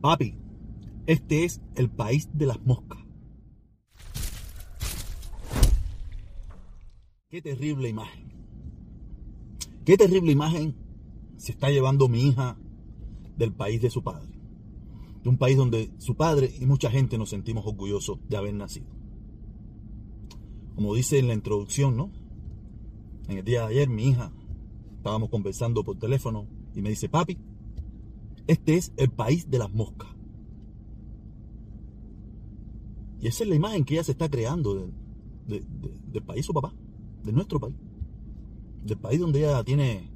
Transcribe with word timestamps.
Papi, 0.00 0.34
este 1.06 1.44
es 1.44 1.60
el 1.74 1.88
país 1.88 2.28
de 2.32 2.46
las 2.46 2.60
moscas. 2.64 2.98
Qué 7.28 7.42
terrible 7.42 7.88
imagen. 7.88 8.32
Qué 9.84 9.96
terrible 9.96 10.32
imagen 10.32 10.74
se 11.36 11.52
está 11.52 11.70
llevando 11.70 12.08
mi 12.08 12.28
hija 12.28 12.58
del 13.36 13.52
país 13.52 13.80
de 13.80 13.90
su 13.90 14.02
padre. 14.02 14.28
De 15.22 15.28
un 15.28 15.38
país 15.38 15.56
donde 15.56 15.92
su 15.98 16.14
padre 16.14 16.52
y 16.60 16.66
mucha 16.66 16.90
gente 16.90 17.18
nos 17.18 17.30
sentimos 17.30 17.66
orgullosos 17.66 18.18
de 18.28 18.36
haber 18.36 18.54
nacido. 18.54 18.86
Como 20.74 20.94
dice 20.94 21.18
en 21.18 21.28
la 21.28 21.34
introducción, 21.34 21.96
¿no? 21.96 22.10
En 23.28 23.38
el 23.38 23.44
día 23.44 23.62
de 23.62 23.66
ayer 23.68 23.88
mi 23.88 24.08
hija, 24.08 24.32
estábamos 24.96 25.30
conversando 25.30 25.84
por 25.84 25.98
teléfono 25.98 26.46
y 26.74 26.82
me 26.82 26.90
dice, 26.90 27.08
papi, 27.08 27.38
este 28.46 28.76
es 28.76 28.92
el 28.96 29.10
país 29.10 29.50
de 29.50 29.58
las 29.58 29.72
moscas. 29.72 30.08
Y 33.20 33.28
esa 33.28 33.44
es 33.44 33.50
la 33.50 33.56
imagen 33.56 33.84
que 33.84 33.94
ella 33.94 34.04
se 34.04 34.12
está 34.12 34.28
creando 34.28 34.88
del 35.46 36.22
país 36.22 36.46
su 36.46 36.52
papá, 36.52 36.72
de 37.24 37.32
nuestro 37.32 37.58
país. 37.58 37.76
Del 38.84 38.98
país 38.98 39.20
donde 39.20 39.40
ella 39.40 39.64
tiene 39.64 40.10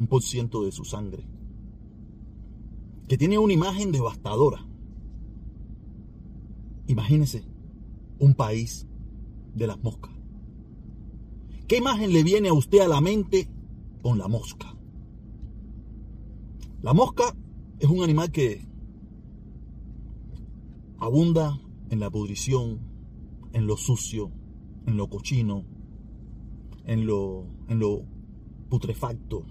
un 0.00 0.06
por 0.06 0.22
ciento 0.22 0.64
de 0.64 0.72
su 0.72 0.84
sangre. 0.84 1.24
Que 3.08 3.18
tiene 3.18 3.38
una 3.38 3.52
imagen 3.52 3.92
devastadora. 3.92 4.64
Imagínese 6.86 7.44
un 8.18 8.34
país 8.34 8.86
de 9.54 9.66
las 9.66 9.82
moscas. 9.82 10.12
¿Qué 11.66 11.78
imagen 11.78 12.12
le 12.12 12.22
viene 12.22 12.48
a 12.48 12.54
usted 12.54 12.78
a 12.78 12.88
la 12.88 13.00
mente 13.00 13.48
con 14.02 14.18
la 14.18 14.28
mosca? 14.28 14.72
La 16.82 16.94
mosca 16.94 17.34
es 17.78 17.88
un 17.88 18.02
animal 18.02 18.30
que 18.30 18.66
abunda 20.98 21.60
en 21.90 22.00
la 22.00 22.10
pudrición, 22.10 22.80
en 23.52 23.66
lo 23.66 23.76
sucio, 23.76 24.30
en 24.86 24.96
lo 24.96 25.08
cochino, 25.08 25.64
en 26.84 27.06
lo, 27.06 27.46
en 27.68 27.78
lo 27.78 28.02
putrefacto, 28.68 29.44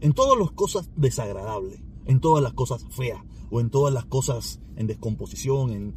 en 0.00 0.12
todas 0.12 0.38
las 0.38 0.52
cosas 0.52 0.90
desagradables, 0.96 1.80
en 2.06 2.20
todas 2.20 2.42
las 2.42 2.54
cosas 2.54 2.84
feas 2.90 3.22
o 3.50 3.60
en 3.60 3.70
todas 3.70 3.92
las 3.92 4.06
cosas 4.06 4.60
en 4.76 4.86
descomposición. 4.86 5.70
En... 5.70 5.94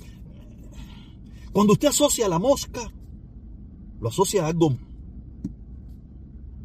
Cuando 1.54 1.74
usted 1.74 1.90
asocia 1.90 2.26
a 2.26 2.30
la 2.30 2.40
mosca, 2.40 2.92
lo 4.00 4.10
asocia 4.10 4.44
a 4.44 4.48
algo, 4.48 4.78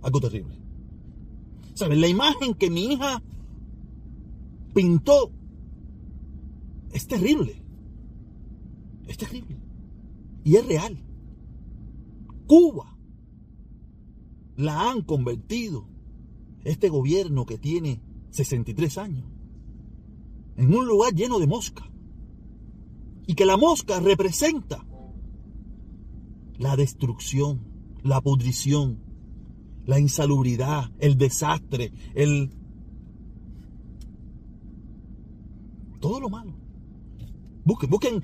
algo 0.02 0.20
terrible. 0.20 0.58
¿Sabe? 1.74 1.96
La 1.96 2.08
imagen 2.08 2.54
que 2.54 2.70
mi 2.70 2.92
hija 2.92 3.22
pintó 4.76 5.32
es 6.92 7.06
terrible. 7.06 7.62
Es 9.08 9.16
terrible. 9.16 9.56
Y 10.44 10.56
es 10.56 10.66
real. 10.66 11.02
Cuba 12.46 12.94
la 14.56 14.90
han 14.90 15.00
convertido, 15.00 15.88
este 16.64 16.90
gobierno 16.90 17.46
que 17.46 17.56
tiene 17.56 18.02
63 18.30 18.98
años, 18.98 19.24
en 20.56 20.74
un 20.74 20.86
lugar 20.86 21.14
lleno 21.14 21.38
de 21.38 21.46
mosca. 21.46 21.90
Y 23.26 23.34
que 23.34 23.46
la 23.46 23.56
mosca 23.56 23.98
representa 24.00 24.86
la 26.58 26.76
destrucción, 26.76 27.62
la 28.02 28.20
pudrición, 28.20 29.00
la 29.86 29.98
insalubridad, 29.98 30.92
el 30.98 31.16
desastre, 31.16 31.92
el 32.14 32.50
todo 36.06 36.20
lo 36.20 36.28
malo. 36.28 36.52
Busquen, 37.64 37.90
busquen, 37.90 38.22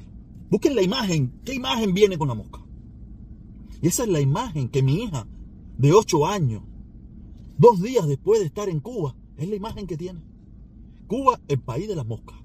busquen 0.49 0.77
la 0.77 0.83
imagen. 0.83 1.41
¿Qué 1.45 1.53
imagen 1.55 1.93
viene 1.93 2.17
con 2.17 2.29
la 2.29 2.35
mosca? 2.35 2.61
Y 3.81 3.89
esa 3.89 4.05
es 4.05 4.09
la 4.09 4.21
imagen 4.21 4.69
que 4.69 4.85
mi 4.85 5.03
hija 5.03 5.27
de 5.79 5.93
8 5.93 6.27
años, 6.27 6.63
dos 7.59 7.83
días 7.83 8.07
después 8.07 8.39
de 8.39 8.47
estar 8.47 8.69
en 8.69 8.79
Cuba, 8.79 9.17
es 9.37 9.49
la 9.49 9.57
imagen 9.57 9.89
que 9.89 9.97
tiene. 9.97 10.23
Cuba, 11.09 11.41
el 11.49 11.61
país 11.61 11.89
de 11.89 11.97
las 11.97 12.07
moscas. 12.07 12.37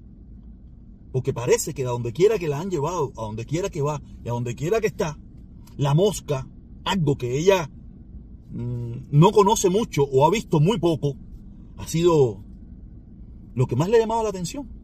Porque 1.12 1.32
parece 1.32 1.72
que 1.72 1.84
a 1.84 1.90
donde 1.90 2.12
quiera 2.12 2.36
que 2.36 2.48
la 2.48 2.58
han 2.58 2.70
llevado, 2.70 3.12
a 3.16 3.22
donde 3.22 3.46
quiera 3.46 3.70
que 3.70 3.80
va 3.80 4.02
y 4.24 4.28
a 4.28 4.32
donde 4.32 4.56
quiera 4.56 4.80
que 4.80 4.88
está, 4.88 5.16
la 5.76 5.94
mosca, 5.94 6.48
algo 6.84 7.16
que 7.16 7.38
ella 7.38 7.70
mm, 8.50 8.92
no 9.12 9.30
conoce 9.30 9.70
mucho 9.70 10.02
o 10.02 10.26
ha 10.26 10.30
visto 10.30 10.58
muy 10.58 10.78
poco, 10.78 11.14
ha 11.76 11.86
sido 11.86 12.42
lo 13.54 13.66
que 13.68 13.76
más 13.76 13.88
le 13.88 13.98
ha 13.98 14.00
llamado 14.00 14.24
la 14.24 14.30
atención. 14.30 14.77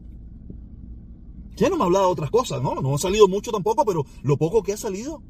Ya 1.55 1.69
no 1.69 1.77
me 1.77 1.83
ha 1.83 1.85
hablado 1.85 2.07
de 2.07 2.11
otras 2.11 2.31
cosas, 2.31 2.61
¿no? 2.61 2.75
No 2.81 2.95
ha 2.95 2.97
salido 2.97 3.27
mucho 3.27 3.51
tampoco, 3.51 3.85
pero 3.85 4.05
lo 4.23 4.37
poco 4.37 4.61
que 4.61 4.73
ha 4.73 4.77
salido, 4.77 5.23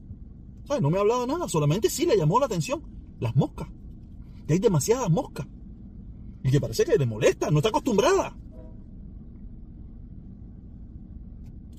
¿sabes? 0.66 0.82
No 0.82 0.90
me 0.90 0.98
ha 0.98 1.02
hablado 1.02 1.22
de 1.22 1.28
nada, 1.28 1.48
solamente 1.48 1.90
sí 1.90 2.06
le 2.06 2.18
llamó 2.18 2.40
la 2.40 2.48
atención 2.48 2.82
las 3.20 3.36
moscas. 3.36 3.68
Que 4.48 4.54
hay 4.54 4.60
demasiadas 4.60 5.10
moscas. 5.10 5.48
Y 6.44 6.52
que 6.52 6.62
parece 6.62 6.86
que 6.86 6.98
le 6.98 7.06
molesta, 7.06 7.50
no 7.50 7.58
está 7.58 7.70
acostumbrada. 7.70 8.36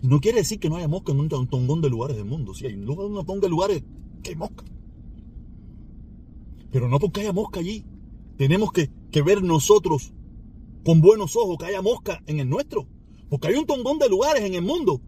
No 0.02 0.20
quiere 0.20 0.38
decir 0.38 0.60
que 0.60 0.68
no 0.68 0.76
haya 0.76 0.88
moscas 0.88 1.14
en 1.14 1.20
un 1.20 1.28
tongón 1.48 1.80
de 1.80 1.90
lugares 1.90 2.16
del 2.16 2.26
mundo. 2.26 2.54
Si 2.54 2.66
hay 2.66 2.74
un 2.74 2.84
lugar, 2.84 3.40
de 3.40 3.48
lugares 3.48 3.82
que 4.22 4.30
hay 4.30 4.36
mosca. 4.36 4.64
Pero 6.70 6.88
no 6.88 6.98
porque 6.98 7.20
haya 7.20 7.32
mosca 7.32 7.60
allí. 7.60 7.84
Tenemos 8.36 8.72
que, 8.72 8.90
que 9.10 9.22
ver 9.22 9.42
nosotros 9.42 10.12
con 10.84 11.00
buenos 11.00 11.36
ojos 11.36 11.56
que 11.58 11.66
haya 11.66 11.82
mosca 11.82 12.22
en 12.26 12.40
el 12.40 12.48
nuestro. 12.48 12.86
Porque 13.28 13.48
hay 13.48 13.54
un 13.54 13.66
tongón 13.66 13.98
de 13.98 14.08
lugares 14.08 14.44
en 14.44 14.54
el 14.54 14.62
mundo 14.62 15.00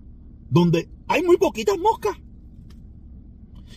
donde 0.50 0.88
hay 1.06 1.22
muy 1.22 1.36
poquitas 1.36 1.78
moscas. 1.78 2.16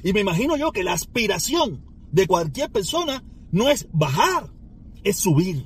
Y 0.04 0.14
me 0.14 0.22
imagino 0.22 0.58
yo 0.58 0.72
que 0.72 0.84
la 0.84 0.94
aspiración 0.94 1.86
de 2.12 2.28
cualquier 2.28 2.72
persona 2.72 3.24
no 3.52 3.70
es 3.70 3.88
bajar, 3.92 4.52
es 5.04 5.18
subir. 5.18 5.66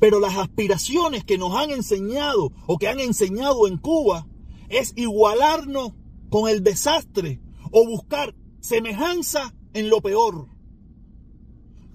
Pero 0.00 0.20
las 0.20 0.36
aspiraciones 0.36 1.24
que 1.24 1.38
nos 1.38 1.54
han 1.54 1.70
enseñado 1.70 2.52
o 2.66 2.78
que 2.78 2.88
han 2.88 2.98
enseñado 2.98 3.68
en 3.68 3.78
Cuba 3.78 4.26
es 4.68 4.92
igualarnos 4.96 5.92
con 6.30 6.48
el 6.48 6.62
desastre 6.62 7.40
o 7.70 7.86
buscar 7.86 8.34
semejanza 8.60 9.54
en 9.74 9.90
lo 9.90 10.00
peor. 10.00 10.48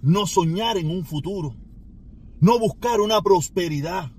No 0.01 0.27
soñar 0.27 0.77
en 0.77 0.89
un 0.89 1.05
futuro. 1.05 1.55
No 2.39 2.59
buscar 2.59 3.01
una 3.01 3.21
prosperidad 3.21 4.11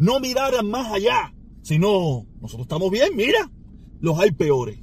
no 0.00 0.18
miraran 0.18 0.68
más 0.68 0.90
allá, 0.90 1.34
sino 1.60 2.26
nosotros 2.40 2.62
estamos 2.62 2.90
bien, 2.90 3.14
mira, 3.14 3.50
los 4.00 4.18
hay 4.18 4.30
peores. 4.30 4.78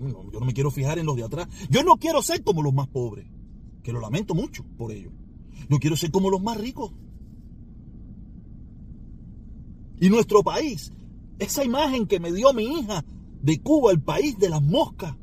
yo 0.00 0.38
no 0.38 0.46
me 0.46 0.54
quiero 0.54 0.70
fijar 0.70 1.00
en 1.00 1.06
los 1.06 1.16
de 1.16 1.24
atrás. 1.24 1.48
Yo 1.68 1.82
no 1.82 1.96
quiero 1.96 2.22
ser 2.22 2.44
como 2.44 2.62
los 2.62 2.72
más 2.72 2.86
pobres, 2.86 3.26
que 3.82 3.92
lo 3.92 4.00
lamento 4.00 4.36
mucho 4.36 4.64
por 4.76 4.92
ello. 4.92 5.10
No 5.68 5.80
quiero 5.80 5.96
ser 5.96 6.12
como 6.12 6.30
los 6.30 6.40
más 6.40 6.56
ricos. 6.58 6.92
Y 10.00 10.08
nuestro 10.10 10.44
país, 10.44 10.92
esa 11.40 11.64
imagen 11.64 12.06
que 12.06 12.20
me 12.20 12.32
dio 12.32 12.52
mi 12.52 12.78
hija 12.78 13.04
de 13.42 13.60
Cuba, 13.60 13.90
el 13.90 14.00
país 14.00 14.38
de 14.38 14.48
las 14.48 14.62
moscas, 14.62 15.16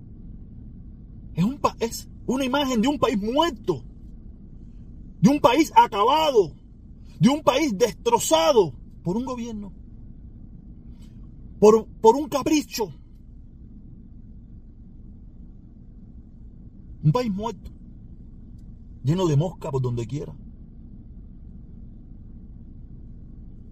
es, 1.34 1.46
un 1.46 1.62
es 1.80 2.10
una 2.26 2.44
imagen 2.44 2.82
de 2.82 2.90
un 2.90 3.00
país 3.00 3.18
muerto, 3.22 3.86
de 5.22 5.30
un 5.30 5.40
país 5.40 5.72
acabado, 5.78 6.54
de 7.20 7.30
un 7.30 7.42
país 7.42 7.78
destrozado 7.78 8.74
por 9.04 9.18
un 9.18 9.26
gobierno, 9.26 9.74
por, 11.60 11.88
por 12.02 12.16
un 12.16 12.28
capricho. 12.28 12.92
Un 17.04 17.12
país 17.12 17.32
muerto, 17.32 17.72
lleno 19.04 19.28
de 19.28 19.36
mosca 19.36 19.70
por 19.70 19.82
donde 19.82 20.08
quiera. 20.08 20.36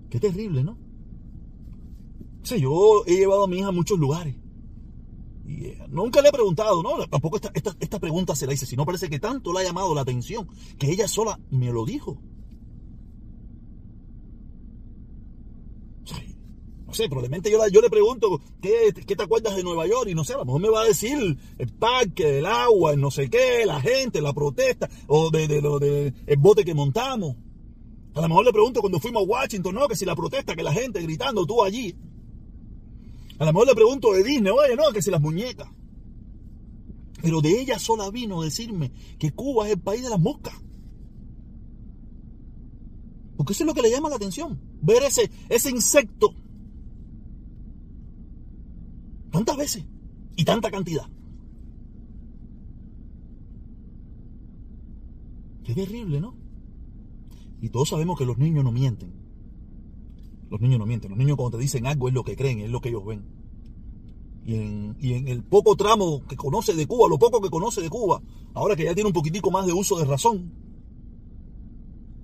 Qué 0.10 0.20
terrible, 0.20 0.64
¿no? 0.64 0.78
O 2.52 2.56
yo 2.56 3.04
he 3.08 3.16
llevado 3.16 3.46
a 3.46 3.48
mi 3.48 3.58
hija 3.58 3.70
a 3.70 3.72
muchos 3.72 3.98
lugares. 3.98 4.36
Y 5.46 5.66
eh, 5.66 5.78
nunca 5.90 6.22
le 6.22 6.30
he 6.30 6.32
preguntado, 6.32 6.84
¿no? 6.84 6.98
Tampoco 7.08 7.38
esta, 7.38 7.52
esta, 7.54 7.76
esta 7.80 8.00
pregunta 8.00 8.36
se 8.36 8.46
la 8.46 8.54
hice, 8.54 8.66
sino 8.66 8.86
parece 8.86 9.10
que 9.10 9.20
tanto 9.20 9.52
le 9.52 9.60
ha 9.60 9.64
llamado 9.64 9.96
la 9.96 10.02
atención 10.02 10.48
que 10.78 10.92
ella 10.92 11.08
sola 11.08 11.40
me 11.50 11.72
lo 11.72 11.86
dijo. 11.86 12.22
No 16.94 16.96
sé, 16.96 17.10
probablemente 17.10 17.50
yo, 17.50 17.82
le 17.82 17.90
pregunto, 17.90 18.40
¿qué, 18.62 18.94
te 18.94 19.24
acuerdas 19.24 19.56
de 19.56 19.64
Nueva 19.64 19.88
York? 19.88 20.10
Y 20.10 20.14
no 20.14 20.24
sé, 20.24 20.36
a 20.36 20.38
lo 20.38 20.46
mejor 20.46 20.62
me 20.62 20.70
va 20.70 20.82
a 20.82 20.86
decir 20.86 21.40
el 21.58 21.70
parque, 21.70 22.38
el 22.38 22.46
agua, 22.46 22.94
el 22.94 23.02
no 23.02 23.10
sé 23.10 23.32
qué, 23.32 23.66
la 23.66 23.82
gente, 23.82 24.22
la 24.22 24.32
protesta, 24.32 24.88
o 25.08 25.32
de, 25.32 25.48
de, 25.48 25.60
de, 25.60 26.14
el 26.28 26.38
bote 26.38 26.64
que 26.64 26.76
montamos. 26.76 27.36
A 28.14 28.22
lo 28.22 28.30
mejor 28.30 28.46
le 28.46 28.52
pregunto 28.52 28.80
cuando 28.80 29.00
fuimos 29.00 29.24
a 29.24 29.26
Washington, 29.26 29.74
no, 29.74 29.88
que 29.88 29.96
si 29.96 30.06
la 30.06 30.16
protesta, 30.16 30.56
que 30.56 30.62
la 30.62 30.72
gente 30.72 31.02
gritando, 31.02 31.48
tú 31.48 31.64
allí. 31.64 31.96
A 33.40 33.46
lo 33.46 33.54
mejor 33.54 33.70
le 33.70 33.74
pregunto 33.74 34.14
de 34.14 34.24
Disney, 34.24 34.52
oye, 34.52 34.76
no, 34.76 34.92
que 34.94 35.02
si 35.02 35.10
las 35.10 35.20
muñecas. 35.20 35.70
Pero 37.24 37.42
de 37.42 37.60
ella 37.60 37.80
sola 37.80 38.12
vino 38.12 38.40
a 38.40 38.46
decirme 38.46 38.92
que 39.18 39.32
Cuba 39.32 39.66
es 39.66 39.74
el 39.74 39.82
país 39.82 40.04
de 40.04 40.12
las 40.12 40.20
moscas. 40.20 40.54
Porque 43.36 43.54
eso 43.54 43.64
es 43.64 43.68
lo 43.68 43.74
que 43.74 43.82
le 43.82 43.90
llama 43.90 44.10
la 44.10 44.18
atención. 44.18 44.62
Ver 44.80 45.02
ese, 45.02 45.32
ese 45.50 45.72
insecto 45.72 46.36
tantas 49.34 49.58
veces 49.58 49.84
y 50.36 50.46
tanta 50.46 50.70
cantidad. 50.70 51.06
Qué 55.64 55.74
terrible, 55.74 56.22
¿no? 56.22 56.36
Y 57.60 57.70
todos 57.70 57.90
sabemos 57.90 58.18
que 58.18 58.26
los 58.26 58.38
niños 58.38 58.64
no 58.64 58.72
mienten. 58.72 59.12
Los 60.52 60.62
niños 60.62 60.78
no 60.78 60.86
mienten. 60.86 61.10
Los 61.10 61.18
niños 61.18 61.36
cuando 61.36 61.58
te 61.58 61.64
dicen 61.64 61.88
algo 61.88 62.08
es 62.08 62.14
lo 62.14 62.24
que 62.24 62.36
creen, 62.36 62.60
es 62.60 62.70
lo 62.70 62.80
que 62.80 62.90
ellos 62.90 63.06
ven. 63.06 63.26
Y 64.46 64.56
en, 64.56 64.96
y 65.00 65.14
en, 65.14 65.28
el 65.28 65.44
poco 65.44 65.76
tramo 65.76 66.24
que 66.28 66.36
conoce 66.36 66.76
de 66.76 66.86
Cuba, 66.86 67.08
lo 67.10 67.18
poco 67.18 67.42
que 67.42 67.50
conoce 67.50 67.82
de 67.82 67.90
Cuba, 67.90 68.22
ahora 68.54 68.76
que 68.76 68.84
ya 68.84 68.94
tiene 68.94 69.08
un 69.08 69.14
poquitico 69.14 69.50
más 69.50 69.66
de 69.66 69.74
uso 69.74 69.98
de 69.98 70.06
razón, 70.06 70.52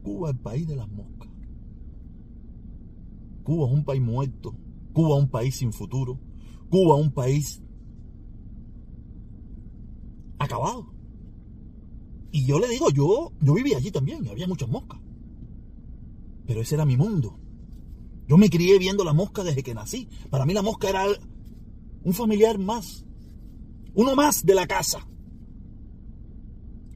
Cuba 0.04 0.30
es 0.30 0.36
el 0.36 0.42
país 0.42 0.68
de 0.68 0.76
las 0.76 0.90
moscas. 0.90 1.30
Cuba 3.44 3.68
es 3.68 3.74
un 3.74 3.84
país 3.84 4.02
muerto. 4.02 4.54
Cuba 4.94 5.18
es 5.18 5.24
un 5.24 5.30
país 5.30 5.56
sin 5.56 5.74
futuro. 5.74 6.20
Cuba 6.70 6.96
un 6.96 7.12
país 7.12 7.62
acabado. 10.38 10.94
Y 12.32 12.46
yo 12.46 12.60
le 12.60 12.68
digo, 12.68 12.90
yo, 12.90 13.32
yo 13.42 13.54
vivía 13.54 13.78
allí 13.78 13.92
también 13.92 14.28
había 14.28 14.48
muchas 14.48 14.70
moscas. 14.70 15.00
Pero 16.46 16.62
ese 16.62 16.76
era 16.76 16.86
mi 16.86 16.98
mundo. 16.98 17.40
Yo 18.28 18.38
me 18.38 18.50
crié 18.50 18.78
viendo 18.78 19.04
la 19.04 19.14
mosca 19.14 19.44
desde 19.44 19.64
que 19.64 19.74
nací. 19.74 20.08
Para 20.30 20.46
mí 20.46 20.54
la 20.54 20.62
mosca 20.62 20.90
era 20.90 21.06
un 22.04 22.14
familiar 22.14 22.60
más. 22.60 23.06
Uno 23.96 24.16
más 24.16 24.46
de 24.46 24.54
la 24.54 24.68
casa. 24.68 25.08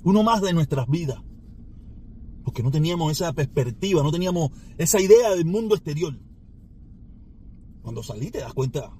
Uno 0.03 0.21
más 0.23 0.41
de 0.41 0.53
nuestras 0.53 0.87
vidas. 0.87 1.19
Porque 2.43 2.61
no 2.61 2.71
teníamos 2.71 3.11
esa 3.11 3.33
perspectiva, 3.33 4.03
no 4.03 4.11
teníamos 4.11 4.51
esa 4.77 5.01
idea 5.01 5.31
del 5.31 5.45
mundo 5.45 5.75
exterior. 5.75 6.19
Cuando 7.81 8.03
salí 8.03 8.29
te 8.29 8.39
das 8.39 8.53
cuenta 8.53 8.91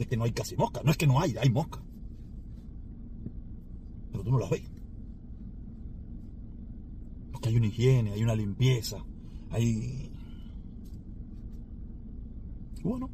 de 0.00 0.06
que 0.06 0.16
no 0.16 0.24
hay 0.24 0.32
casi 0.32 0.56
mosca. 0.56 0.80
No 0.82 0.90
es 0.90 0.96
que 0.96 1.06
no 1.06 1.20
hay, 1.20 1.36
hay 1.36 1.50
mosca. 1.50 1.78
Pero 4.10 4.24
tú 4.24 4.30
no 4.30 4.38
las 4.38 4.48
ves. 4.48 4.62
Porque 7.30 7.50
hay 7.50 7.56
una 7.56 7.66
higiene, 7.66 8.12
hay 8.12 8.22
una 8.22 8.34
limpieza, 8.34 9.04
hay... 9.50 10.10
bueno, 12.82 13.10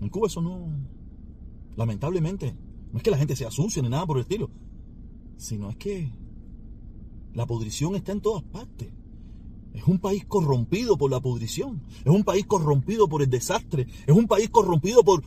en 0.00 0.08
Cuba 0.10 0.26
eso 0.26 0.42
no... 0.42 0.68
Lamentablemente, 1.76 2.54
no 2.92 2.98
es 2.98 3.02
que 3.02 3.10
la 3.10 3.16
gente 3.16 3.36
sea 3.36 3.50
sucia 3.50 3.80
ni 3.82 3.88
nada 3.88 4.04
por 4.04 4.18
el 4.18 4.22
estilo, 4.22 4.50
sino 5.38 5.70
es 5.70 5.76
que 5.76 6.12
la 7.32 7.46
pudrición 7.46 7.96
está 7.96 8.12
en 8.12 8.20
todas 8.20 8.42
partes. 8.42 8.92
Es 9.74 9.84
un 9.86 9.98
país 9.98 10.24
corrompido 10.24 10.96
por 10.96 11.10
la 11.10 11.20
pudrición. 11.20 11.82
Es 12.04 12.12
un 12.12 12.24
país 12.24 12.46
corrompido 12.46 13.08
por 13.08 13.22
el 13.22 13.30
desastre. 13.30 13.86
Es 14.06 14.14
un 14.14 14.26
país 14.26 14.48
corrompido 14.50 15.02
por, 15.02 15.22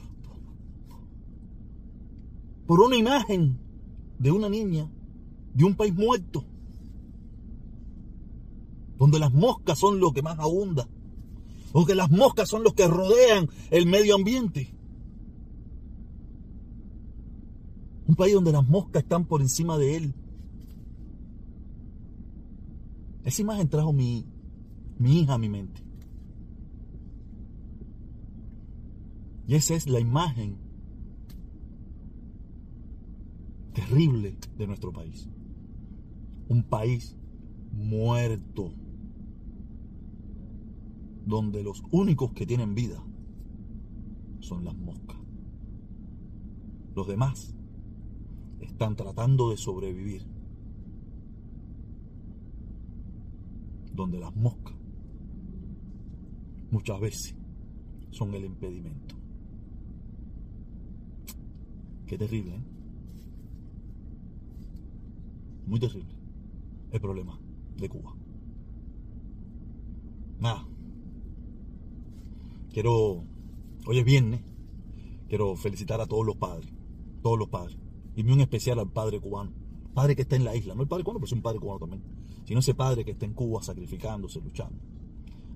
por 2.68 2.80
una 2.80 2.96
imagen 2.96 3.60
de 4.18 4.32
una 4.32 4.50
niña, 4.50 4.90
de 5.54 5.64
un 5.64 5.76
país 5.76 5.94
muerto, 5.94 6.46
donde 8.98 9.20
las 9.20 9.34
moscas 9.34 9.80
son 9.80 10.00
lo 10.00 10.12
que 10.12 10.22
más 10.22 10.38
abunda, 10.38 10.88
donde 11.74 11.96
las 11.96 12.12
moscas 12.12 12.48
son 12.50 12.64
los 12.64 12.74
que 12.74 12.88
rodean 12.88 13.50
el 13.72 13.88
medio 13.88 14.16
ambiente. 14.16 14.74
Un 18.08 18.16
país 18.16 18.34
donde 18.34 18.52
las 18.52 18.68
moscas 18.68 19.04
están 19.04 19.26
por 19.26 19.42
encima 19.42 19.78
de 19.78 19.98
él. 19.98 20.14
Esa 23.24 23.42
imagen 23.42 23.70
trajo 23.70 23.94
mi, 23.94 24.26
mi 25.02 25.20
hija 25.20 25.40
mi 25.40 25.50
mente. 25.50 25.82
Y 29.48 29.56
esa 29.56 29.74
es 29.74 29.88
la 29.88 30.00
imagen 30.00 30.58
terrible 33.74 34.38
de 34.58 34.68
nuestro 34.68 34.94
país. 34.94 35.28
Un 36.50 36.62
país 36.62 37.18
muerto, 37.72 38.74
donde 41.26 41.64
los 41.64 41.82
únicos 41.90 42.34
que 42.34 42.46
tienen 42.46 42.76
vida 42.76 43.04
son 44.40 44.64
las 44.66 44.78
moscas. 44.78 45.18
Los 46.96 47.08
demás 47.08 47.56
están 48.60 48.96
tratando 48.96 49.50
de 49.50 49.58
sobrevivir 49.58 50.28
donde 53.94 54.20
las 54.20 54.36
moscas 54.36 54.81
muchas 56.72 57.00
veces 57.00 57.36
son 58.12 58.34
el 58.34 58.46
impedimento. 58.46 59.16
Qué 62.08 62.18
terrible, 62.18 62.56
¿eh? 62.56 62.64
Muy 65.68 65.80
terrible 65.80 66.14
el 66.92 67.00
problema 67.00 67.40
de 67.78 67.88
Cuba. 67.88 68.14
Nada. 70.40 70.68
Quiero, 72.74 73.24
hoy 73.86 74.00
es 74.00 74.06
viernes, 74.06 74.42
quiero 75.30 75.56
felicitar 75.56 76.02
a 76.02 76.06
todos 76.06 76.26
los 76.26 76.36
padres, 76.36 76.70
todos 77.22 77.38
los 77.38 77.50
padres, 77.50 77.78
y 78.16 78.24
muy 78.24 78.34
en 78.34 78.42
especial 78.42 78.80
al 78.80 78.92
padre 78.92 79.20
cubano, 79.20 79.52
padre 79.94 80.16
que 80.16 80.24
está 80.24 80.36
en 80.36 80.46
la 80.46 80.56
isla, 80.56 80.74
no 80.74 80.82
el 80.82 80.88
padre 80.88 81.04
cubano, 81.04 81.20
pero 81.20 81.28
es 81.28 81.34
un 81.34 81.42
padre 81.42 81.60
cubano 81.60 81.80
también 81.80 82.02
sino 82.46 82.60
ese 82.60 82.74
padre 82.74 83.06
que 83.06 83.12
está 83.12 83.26
en 83.26 83.34
Cuba 83.34 83.62
sacrificándose, 83.64 84.42
luchando. 84.42 84.78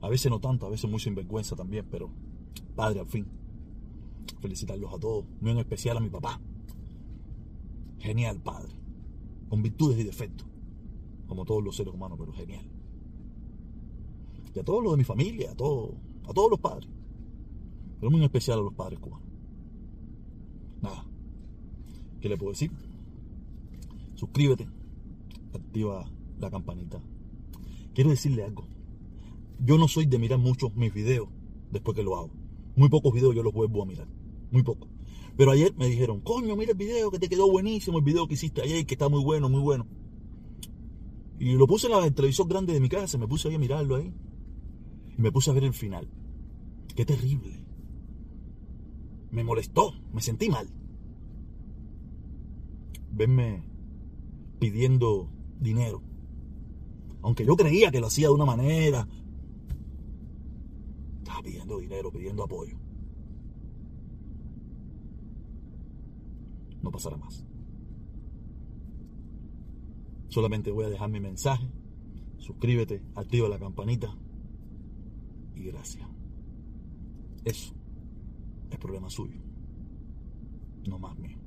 A 0.06 0.07
veces 0.07 0.30
no 0.30 0.40
tanto, 0.40 0.68
a 0.68 0.69
veces 0.69 0.88
muy 0.88 1.00
sinvergüenza 1.00 1.56
también, 1.56 1.88
pero 1.90 2.12
padre 2.75 3.00
al 3.00 3.07
fin. 3.07 3.25
Felicitarlos 4.40 4.94
a 4.94 5.00
todos, 5.00 5.25
muy 5.42 5.50
en 5.50 5.57
especial 5.57 5.98
a 5.98 6.00
mi 6.00 6.12
papá. 6.12 6.40
Genial 7.98 8.40
padre, 8.40 8.72
con 9.50 9.63
virtudes 9.63 9.98
y 9.98 10.04
defectos, 10.04 10.46
como 11.28 11.44
todos 11.44 11.63
los 11.63 11.75
seres 11.75 11.92
humanos, 11.92 12.19
pero 12.19 12.31
genial. 12.34 12.63
Y 14.54 14.60
a 14.60 14.63
todos 14.63 14.84
los 14.84 14.94
de 14.94 14.98
mi 14.98 15.04
familia, 15.04 15.54
a 15.54 15.56
todos, 15.56 15.96
a 16.30 16.34
todos 16.34 16.51
los 16.51 16.60
padres, 16.60 16.88
pero 18.00 18.12
muy 18.12 18.19
en 18.19 18.25
especial 18.25 18.60
a 18.60 18.62
los 18.62 18.75
padres 18.75 19.00
cubanos. 19.00 19.28
Nada, 20.84 21.04
¿qué 22.22 22.30
le 22.30 22.38
puedo 22.38 22.51
decir? 22.51 22.69
Suscríbete, 24.13 24.68
activa 25.51 26.06
la 26.38 26.51
campanita. 26.51 27.01
Quiero 27.96 28.12
decirle 28.12 28.44
algo. 28.44 28.75
Yo 29.60 29.78
no 29.78 29.88
soy 29.88 30.06
de 30.06 30.19
mirar 30.19 30.40
muchos 30.40 30.75
mis 30.75 30.94
videos 30.94 31.29
después 31.72 31.96
que 31.96 32.03
lo 32.03 32.15
hago. 32.15 32.32
Muy 32.75 32.89
pocos 32.89 33.13
videos 33.13 33.36
yo 33.36 33.44
los 33.44 33.53
vuelvo 33.53 33.84
a 33.84 33.86
mirar. 33.86 34.08
Muy 34.51 34.63
pocos. 34.63 34.89
Pero 35.38 35.51
ayer 35.51 35.74
me 35.75 35.88
dijeron, 35.88 36.22
coño, 36.22 36.56
mira 36.56 36.72
el 36.72 36.77
video 36.77 37.12
que 37.12 37.20
te 37.20 37.29
quedó 37.29 37.50
buenísimo, 37.50 37.98
el 37.98 38.03
video 38.03 38.27
que 38.27 38.36
hiciste 38.36 38.62
ayer, 38.62 38.86
que 38.86 38.94
está 38.94 39.10
muy 39.10 39.24
bueno, 39.24 39.50
muy 39.50 39.62
bueno. 39.62 39.88
Y 41.39 41.53
lo 41.53 41.68
puse 41.68 41.88
en 41.88 41.94
la 41.94 42.12
televisor 42.12 42.48
grande 42.48 42.74
de 42.74 42.79
mi 42.79 42.89
casa, 42.89 43.18
me 43.18 43.27
puse 43.27 43.50
ahí 43.50 43.56
a 43.56 43.60
mirarlo 43.60 43.96
ahí. 43.96 44.13
Y 45.18 45.22
me 45.22 45.32
puse 45.32 45.51
a 45.51 45.53
ver 45.53 45.63
el 45.65 45.74
final. 45.74 46.10
Qué 46.96 47.06
terrible. 47.06 47.63
Me 49.32 49.44
molestó, 49.44 49.94
me 50.13 50.22
sentí 50.22 50.50
mal. 50.50 50.70
Venme 53.12 53.63
pidiendo 54.60 55.29
dinero 55.60 56.01
aunque 57.25 57.44
yo 57.44 57.56
creía 57.56 57.89
que 57.89 58.00
lo 58.00 58.06
hacía 58.06 58.27
de 58.27 58.36
una 58.36 58.46
manera, 58.46 59.08
pidiendo 61.46 61.78
dinero, 61.78 62.12
pidiendo 62.12 62.44
apoyo. 62.44 62.75
No 66.82 66.90
pasará 66.92 67.18
más. 67.18 67.46
Solamente 70.28 70.72
voy 70.72 70.86
a 70.86 70.90
dejar 70.90 71.10
mi 71.10 71.20
mensaje. 71.20 71.70
Suscríbete, 72.40 73.04
activa 73.14 73.48
la 73.48 73.60
campanita 73.60 74.18
y 75.56 75.66
gracias. 75.66 76.10
Eso 77.44 77.75
es 78.72 78.78
problema 78.80 79.10
suyo, 79.10 79.40
no 80.88 80.98
más 80.98 81.18
mío. 81.20 81.45